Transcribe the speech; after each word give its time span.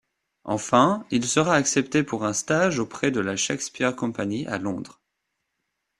Enfin, 0.45 1.05
il 1.11 1.23
sera 1.27 1.53
accepté 1.53 2.01
pour 2.01 2.25
un 2.25 2.33
stage 2.33 2.79
auprès 2.79 3.11
de 3.11 3.19
la 3.19 3.35
Shakespeare 3.35 3.95
Company 3.95 4.47
à 4.47 4.57
Londres. 4.57 4.99